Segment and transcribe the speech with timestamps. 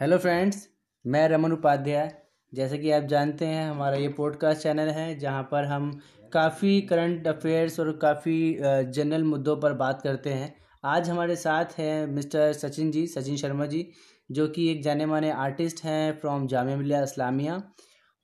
[0.00, 0.56] Hello friends,
[1.04, 2.10] मैं रमन उपाध्याय।
[2.52, 5.88] जैसे कि आप जानते हैं, हमारा ये पॉडकास्ट चैनल है, जहाँ पर हम
[6.32, 8.56] काफ़ी करंट अफेयर्स और काफ़ी
[8.94, 10.52] जनरल मुद्दों पर बात करते हैं।
[10.84, 13.86] आज हमारे साथ हैं मिस्टर सचिन जी, सचिन शर्मा जी,
[14.30, 17.62] जो कि एक जाने माने आर्टिस्ट हैं फ्रॉम जामिया मिलिया इस्लामिया।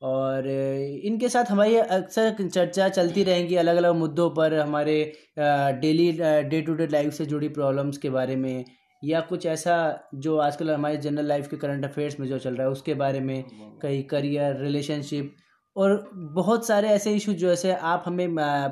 [0.02, 6.12] और इनके साथ हमारी अक्सर चर्चा चलती रहेंगी अलग अलग मुद्दों पर, हमारे daily
[6.50, 8.64] day to day life से जुड़ी प्रॉब्लम्स के बारे में।
[9.04, 12.66] या कुछ ऐसा जो आजकल हमारे जनरल लाइफ के करंट अफेयर्स में जो चल रहा
[12.66, 13.44] है उसके बारे में
[13.82, 15.36] कई करियर रिलेशनशिप
[15.76, 18.28] और बहुत सारे ऐसे इशू जो ऐसे आप हमें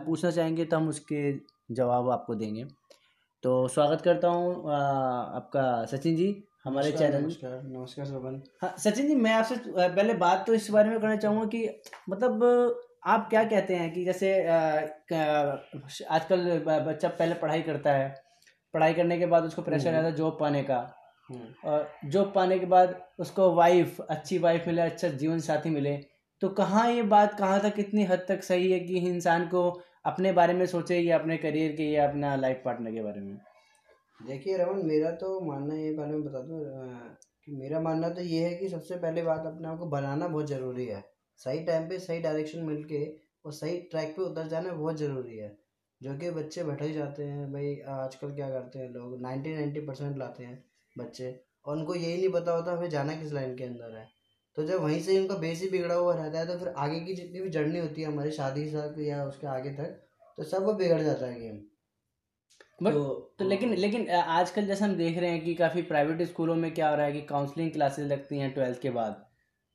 [0.06, 1.32] पूछना चाहेंगे तो हम उसके
[1.74, 2.64] जवाब आपको देंगे।
[3.42, 9.14] तो स्वागत करता हूँ आपका सचिन जी हमारे चैनल नमस्कार नमस्कार सोबन हाँ सचिन जी
[9.14, 12.44] मैं आपसे पहले बात तो इस बारे में करना चाहूँगा कि मतलब
[13.04, 14.46] आप क्या कहते हैं कि जैसे
[16.04, 18.29] आजकल बच्चा पहले पढ़ाई करता है
[18.74, 20.78] पढ़ाई करने के बाद उसको प्रेशर आता है जॉब पाने का।
[21.28, 25.96] हम्म। और जॉब पाने के बाद उसको वाइफ अच्छी वाइफ मिले अच्छा जीवन साथी मिले।
[26.42, 29.62] तो कहाँ ये बात कहाँ तक कितनी हद तक सही है कि इंसान को
[30.04, 33.36] अपने बारे में सोचे या अपने करियर के या अपना लाइफ पार्टनर के बारे में?
[34.20, 36.60] देखिए रमन मेरा तो मानना ये बारे में बता दूँ
[37.46, 40.48] कि मेरा मानना तो ये है कि सबसे पहले बात अपने आप को बनाना बहुत
[40.48, 41.04] ज़रूरी है।
[41.40, 43.04] सही टाइम पे सही डायरेक्शन मिल के
[43.44, 45.48] और सही ट्रैक पे उतर जाना बहुत ज़रूरी है।
[46.00, 50.18] जो कि बच्चे भटक जाते हैं भाई आजकल क्या करते हैं लोग नाइन्टी नाइन्टी परसेंट
[50.18, 50.64] लाते हैं
[50.96, 51.34] बच्चे
[51.64, 54.08] और उनको यही नहीं पता होता हमें जाना किस लाइन के अंदर है।
[54.56, 57.14] तो जब वहीं से उनका बेस ही बिगड़ा हुआ रहता है तो फिर आगे की
[57.14, 60.00] जितनी भी जर्नी होती है हमारी शादी तक या उसके आगे तक
[60.38, 61.60] तो सब वो बिगड़ जाता है गेम।
[62.82, 66.54] बट तो, तो लेकिन लेकिन आजकल जैसे हम देख रहे हैं कि काफ़ी प्राइवेट स्कूलों
[66.56, 69.24] में क्या हो रहा है कि काउंसलिंग क्लासेस लगती हैं ट्वेल्थ के बाद।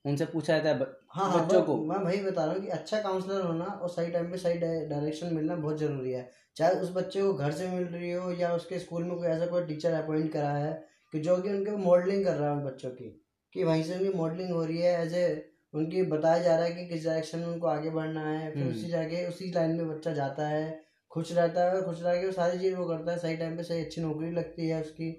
[0.05, 2.99] उनसे पूछा जाता है हाँ, हाँ बच्चों को। मैं वही बता रहा हूँ कि अच्छा
[3.01, 7.21] काउंसलर होना और सही टाइम पे सही डायरेक्शन मिलना बहुत ज़रूरी है। चाहे उस बच्चे
[7.21, 10.31] को घर से मिल रही हो या उसके स्कूल में कोई ऐसा कोई टीचर अपॉइंट
[10.31, 10.71] करा है
[11.13, 13.09] कि जो कि उनके मॉडलिंग कर रहा है उन बच्चों की
[13.53, 16.71] कि वहीं से उनकी मॉडलिंग हो रही है एज ए उनकी बताया जा रहा है
[16.71, 19.89] कि किस डायरेक्शन में उनको आगे बढ़ना है फिर उसी हम्म। जाके उसी लाइन में
[19.89, 23.37] बच्चा जाता है खुश रहता है खुश रह के सारी चीज़ वो करता है सही
[23.37, 25.09] टाइम पे सही अच्छी नौकरी लगती है उसकी।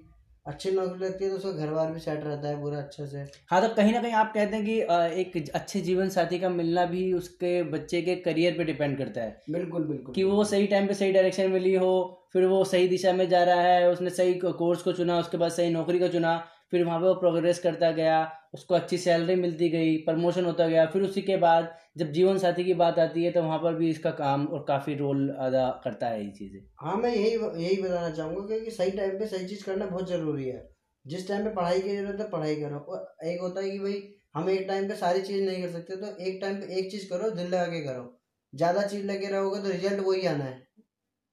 [0.47, 3.25] अच्छी नौकरी लगती है तो उसका घर बार भी सेट रहता है पूरा अच्छे से।
[3.51, 4.79] हाँ तो कहीं ना कहीं आप कहते हैं कि
[5.21, 9.43] एक अच्छे जीवन साथी का मिलना भी उसके बच्चे के करियर पे डिपेंड करता है।
[9.51, 11.93] बिल्कुल बिल्कुल। कि वो सही टाइम पे सही डायरेक्शन में ली हो
[12.33, 15.51] फिर वो सही दिशा में जा रहा है उसने सही कोर्स को चुना उसके बाद
[15.51, 16.37] सही नौकरी को चुना
[16.71, 18.23] फिर वहाँ पर वो प्रोग्रेस करता गया
[18.57, 22.65] उसको अच्छी सैलरी मिलती गई प्रमोशन होता गया। फिर उसी के बाद जब जीवन साथी
[22.65, 26.09] की बात आती है तो वहाँ पर भी इसका काम और काफ़ी रोल अदा करता
[26.09, 29.65] है ये चीज़ें। हाँ मैं यही यही बताना चाहूँगा क्योंकि सही टाइम पे सही चीज़
[29.65, 30.69] करना बहुत ज़रूरी है।
[31.05, 34.03] जिस टाइम पे पढ़ाई की ज़रूरत है पढ़ाई करो। और एक होता है कि भाई,
[34.35, 37.09] हम एक टाइम पे सारी चीज़ नहीं कर सकते तो एक टाइम पे एक चीज़
[37.11, 38.13] करो, दिल लगा के करो।
[38.53, 40.59] ज़्यादा चीज़ लगे रहोगे तो रिज़ल्ट वही आना है।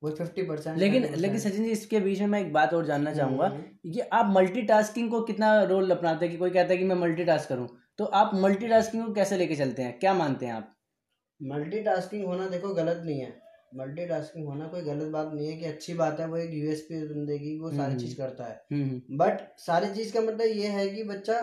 [0.03, 3.14] वो फिफ्टी परसेंट लेकिन लेकिन सचिन जी इसके बीच में मैं एक बात और जानना
[3.14, 6.86] चाहूँगा हम्म। कि आप मल्टीटास्किंग को कितना रोल अपनाते हैं कि कोई कहता है कि
[6.86, 7.68] मैं मल्टीटास्क करूँ?
[7.97, 10.00] तो आप मल्टीटास्किंग को कैसे लेके चलते हैं?
[10.00, 10.75] क्या मानते हैं आप?
[11.44, 13.42] मल्टीटास्किंग होना देखो गलत नहीं है।
[13.75, 17.00] मल्टीटास्किंग होना कोई गलत बात नहीं है कि अच्छी बात है वो एक यूएसपी
[17.40, 18.66] की वो सारी हम्म, चीज़ करता है।
[19.18, 21.40] बट हम्म, सारी चीज़ का मतलब ये है कि बच्चा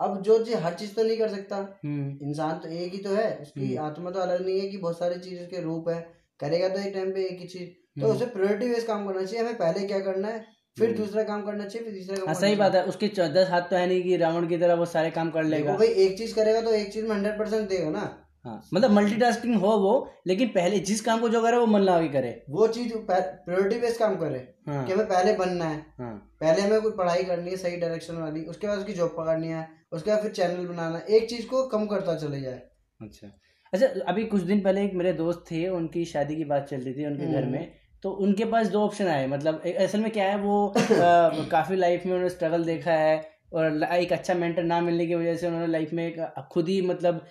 [0.00, 3.38] अब जो चीज़ हर चीज़ तो नहीं कर सकता। इंसान तो एक ही तो है
[3.38, 6.80] उसकी आत्मा तो अलग नहीं है कि बहुत सारी चीज़ उसके रूप है। करेगा तो
[6.80, 7.68] एक टाइम पे एक ही चीज़।
[8.00, 10.44] तो हम्म। उसे प्रायोरिटी बेस काम करना चाहिए। हमें पहले क्या करना है?
[10.76, 13.48] फिर हम्म। दूसरा काम करना चाहिए फिर तीसरा काम हाँ, सही बात है। उसके दस
[13.50, 16.16] हाथ तो है नहीं कि रावण की तरह वो सारे काम कर लेगा। भाई एक
[16.18, 18.08] चीज़ करेगा तो एक चीज़ में हंड्रेड परसेंट देगा ना?
[18.44, 19.90] हाँ मतलब मल्टीटास्किंग हो वो
[20.26, 23.98] लेकिन पहले जिस काम को जो करे वो मन लगा करे। वो चीज़ प्रायोरिटी बेस
[23.98, 27.56] काम करे हाँ, कि हमें पहले बनना है। हाँ, पहले हमें कोई पढ़ाई करनी है
[27.56, 31.16] सही डायरेक्शन वाली उसके बाद उसकी जॉब पकड़नी है उसके बाद फिर चैनल बनाना है।
[31.16, 32.62] एक चीज़ को कम करता चले जाए।
[33.00, 33.28] अच्छा।
[33.72, 36.94] अच्छा अभी कुछ दिन पहले एक मेरे दोस्त थे उनकी शादी की बात चल रही
[36.94, 37.72] थी उनके घर हम्म। में
[38.02, 40.56] तो उनके पास दो ऑप्शन आए मतलब असल में क्या है वो
[41.50, 43.14] काफ़ी लाइफ में उन्होंने स्ट्रगल देखा है
[43.52, 47.24] और एक अच्छा मेंटर ना मिलने की वजह से उन्होंने लाइफ में खुद ही मतलब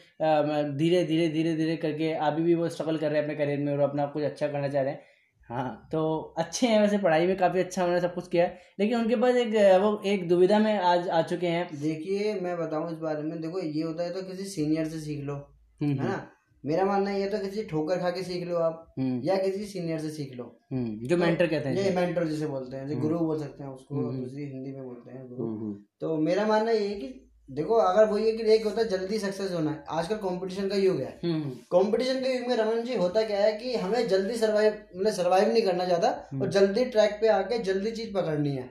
[0.77, 3.71] धीरे धीरे धीरे धीरे करके अभी भी वो स्ट्रगल कर रहे हैं अपने करियर में
[3.73, 5.07] और अपना कुछ अच्छा करना चाह रहे हैं।
[5.50, 6.01] हाँ तो
[6.38, 9.35] अच्छे हैं वैसे पढ़ाई में काफ़ी अच्छा उन्होंने सब कुछ किया है लेकिन उनके पास
[9.35, 13.39] एक वो एक दुविधा में आज आ चुके हैं। देखिए मैं बताऊँ इस बारे में
[13.41, 15.45] देखो ये होता है तो किसी सीनियर से सीख लो।
[15.81, 16.03] है ना?
[16.03, 19.65] हम्म। मेरा मानना ये तो किसी ठोकर खा के सीख लो आप हम्म। या किसी
[19.65, 22.87] सीनियर से सीख लो। हम्म, जो मेंटर तो कहते हैं ये मेंटर जिसे बोलते हैं
[22.87, 26.45] जो हम्म। गुरु बोल सकते हैं उसको दूसरी हिंदी में बोलते हैं गुरु। तो मेरा
[26.47, 29.71] मानना ये है कि देखो अगर वो ये कि एक होता है जल्दी सक्सेस होना।
[29.71, 33.53] है आजकल कंपटीशन का युग है। कंपटीशन के युग में रमन जी होता क्या है
[33.53, 37.91] कि हमें जल्दी सरवाइव मतलब सरवाइव नहीं करना चाहता और जल्दी ट्रैक पे आके जल्दी
[37.91, 38.69] चीज़ पकड़नी है।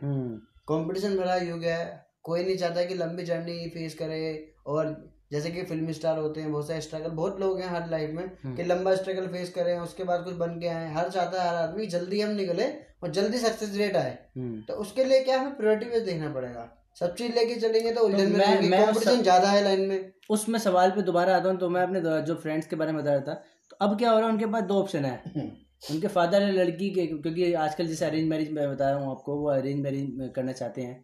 [0.69, 4.87] कंपटीशन भरा युग है। कोई नहीं चाहता कि लंबी जर्नी फेस करे और
[5.31, 8.25] जैसे कि फ़िल्म स्टार होते हैं बहुत सारे स्ट्रगल बहुत लोग हैं हर लाइफ में
[8.25, 11.49] हम्म। कि लंबा स्ट्रगल फेस करें उसके बाद कुछ बन के आए हर चाहता है
[11.49, 12.67] हर आदमी जल्दी हम निकले
[13.03, 16.69] और जल्दी सक्सेस रेट आए हम्म। तो उसके लिए क्या हमें प्रायोरिटी बेस देखना पड़ेगा
[16.97, 20.91] सब चीज़ लेके चलेंगे तो उलझन तो में कंपटीशन ज़्यादा है लाइन में उसमें सवाल
[20.91, 23.35] पे दोबारा आता हूँ तो मैं अपने जो फ्रेंड्स के बारे में बता रहा था
[23.71, 25.51] तो अब क्या हो रहा है उनके पास दो ऑप्शन है हम्म।
[25.85, 29.37] उनके फादर है लड़की के क्योंकि आजकल जैसे अरेंज मैरिज मैं बता रहा हूँ आपको
[29.37, 30.97] वो अरेंज मैरिज करना चाहते हैं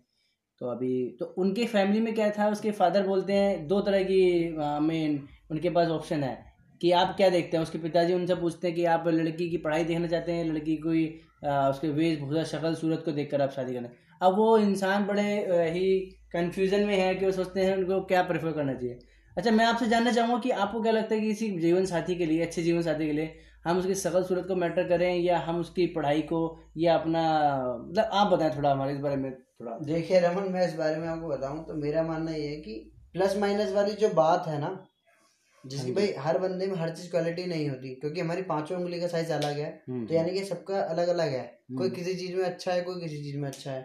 [0.65, 4.21] तो अभी तो उनके फैमिली में क्या था, उसके फादर बोलते हैं, दो तरह की
[4.83, 5.19] मेन
[5.51, 6.39] उनके पास ऑप्शन है,
[6.81, 7.63] कि आप क्या देखते हैं?
[7.65, 11.07] उसके पिताजी उनसे पूछते हैं कि आप लड़की की पढ़ाई देखना चाहते हैं, लड़की कोई
[11.45, 13.89] उसके वेशभूषा शक्ल, सूरत को देखकर आप शादी करना।
[14.21, 15.23] अब वो इंसान बड़े
[15.71, 15.99] ही
[16.33, 18.99] कंफ्यूजन में है कि वो सोचते हैं उनको क्या प्रेफर करना चाहिए।
[19.37, 22.27] अच्छा मैं आपसे जानना चाहूँगा कि आपको क्या लगता है कि किसी जीवन साथी के
[22.27, 23.35] लिए, अच्छे जीवन साथी के लिए,
[23.65, 26.41] हम उसकी सकल सूरत को मैटर करें या हम उसकी पढ़ाई को
[26.79, 27.23] या अपना
[27.81, 31.07] मतलब आप बताएँ थोड़ा हमारे इस बारे में। थोड़ा देखिए रमन मैं इस बारे में
[31.09, 32.75] आपको बताऊँ तो मेरा मानना ये है कि
[33.13, 34.71] प्लस माइनस वाली जो बात है ना
[35.65, 39.01] जिसकी हाँ भाई हर बंदे में हर चीज़ क्वालिटी नहीं होती क्योंकि हमारी पाँचों उंगली
[39.01, 42.15] का साइज़ अलग है हम्म, तो यानी कि सबका अलग अलग है कोई हम्म। किसी
[42.17, 43.83] चीज़ में अच्छा है कोई किसी चीज़ में अच्छा है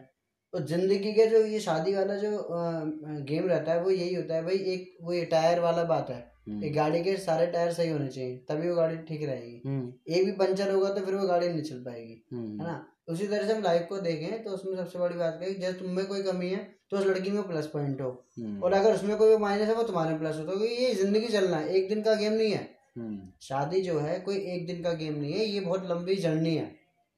[0.53, 2.31] तो ज़िंदगी के जो ये शादी वाला जो
[3.23, 6.19] गेम रहता है वो यही होता है भाई एक वो ये टायर वाला बात है
[6.49, 10.13] हम्म। एक गाड़ी के सारे टायर सही होने चाहिए तभी वो गाड़ी ठीक रहेगी हम्म।
[10.13, 13.27] एक भी पंचर होगा तो फिर वो गाड़ी नहीं चल पाएगी हम्म। है ना उसी
[13.27, 16.05] तरह से हम लाइफ को देखें तो उसमें सबसे बड़ी बात कही जब तुम में
[16.07, 16.57] कोई कमी है
[16.91, 18.09] तो उस लड़की में प्लस पॉइंट हो।
[18.63, 21.75] और अगर उसमें कोई माइनस है वो तुम्हारे प्लस हो तो ये ज़िंदगी चलना है
[21.75, 22.67] एक दिन का गेम नहीं है।
[23.43, 26.67] शादी जो है कोई एक दिन का गेम नहीं है ये बहुत लंबी जर्नी है।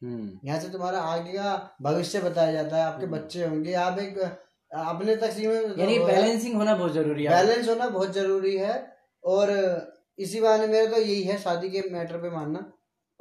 [0.02, 4.18] यहाँ से तुम्हारा आगे का भविष्य बताया जाता है आपके बच्चे होंगे आप एक
[4.72, 8.76] अपने तक यानी बैलेंसिंग होना बहुत ज़रूरी है। बैलेंस होना बहुत ज़रूरी है।
[9.24, 9.50] और
[10.20, 12.60] इसी बहाने मेरा तो यही है शादी के मैटर पे मानना।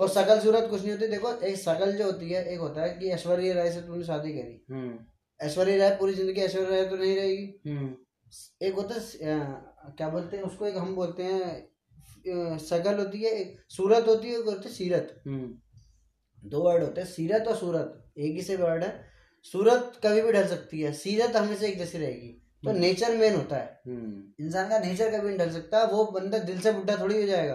[0.00, 2.90] और सकल सूरत कुछ नहीं होती देखो एक सकल जो होती है एक होता है
[2.98, 4.98] कि ऐश्वर्य राय से तुमने शादी करी हम्म।
[5.40, 7.94] ऐश्वर्य राय पूरी ज़िंदगी ऐश्वर्य राय तो नहीं रहेगी हम्म।
[8.62, 9.38] एक होता है
[9.92, 14.38] क्या बोलते हैं उसको एक हम बोलते हैं सकल होती है एक सूरत होती है
[14.38, 18.56] एक होती है सीरत हम्म। दो वर्ड होते हैं सीरत और सूरत एक ही से
[18.56, 18.92] वर्ड है
[19.46, 23.56] सूरत कभी भी ढल सकती है सीरत हमेशा एक जैसी रहेगी तो नेचर। मेन होता
[23.56, 23.80] है।
[24.40, 27.54] इंसान का नेचर कभी नहीं ढल सकता वो बंदा दिल से बुढ़ा थोड़ी हो जाएगा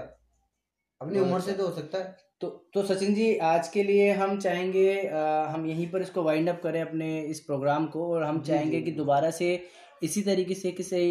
[1.01, 4.37] अपनी उम्र से तो हो सकता है। तो तो सचिन जी आज के लिए हम
[4.39, 8.41] चाहेंगे आ, हम यहीं पर इसको वाइंड अप करें अपने इस प्रोग्राम को और हम
[8.41, 9.49] चाहेंगे कि दोबारा से
[10.03, 11.03] इसी तरीके से किसी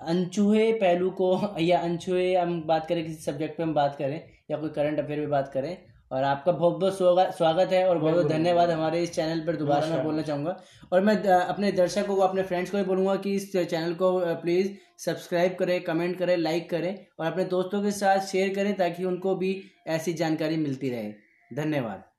[0.00, 1.30] अनछुए पहलू को
[1.60, 5.20] या अनछुए हम बात करें किसी सब्जेक्ट पे हम बात करें या कोई करंट अफेयर
[5.20, 5.76] पे बात करें
[6.10, 9.86] और आपका बहुत बहुत स्वागत है और बहुत बहुत धन्यवाद हमारे इस चैनल पर दोबारा
[9.86, 10.56] मैं बोलना चाहूँगा।
[10.92, 14.12] और मैं अपने दर्शकों को अपने फ्रेंड्स को भी बोलूँगा कि इस चैनल को
[14.42, 14.70] प्लीज़
[15.04, 19.34] सब्सक्राइब करें कमेंट करें लाइक करें और अपने दोस्तों के साथ शेयर करें ताकि उनको
[19.36, 19.56] भी
[19.88, 21.12] ऐसी जानकारी मिलती रहे।
[21.54, 22.09] धन्यवाद।